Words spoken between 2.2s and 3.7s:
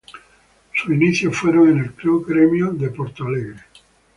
Grêmio de Porto Alegre.